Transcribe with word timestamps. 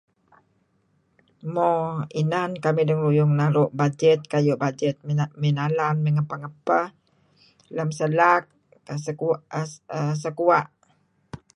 Mo 1.53 1.69
inan 2.21 2.51
kamih 2.63 2.85
dengaruyung 2.87 3.31
nuk 3.33 3.37
naru' 3.43 3.73
bajet 3.79 4.19
kayu' 4.31 4.61
bajet 4.63 4.95
may 5.41 5.53
nalan 5.57 5.95
may 6.01 6.11
ngapeh 6.13 6.39
ngapeh. 6.41 6.87
Lem 7.75 7.89
sa 7.97 8.05
laak 8.19 8.43
uhm 8.93 10.13
sa 10.21 10.29
kua'. 10.37 10.65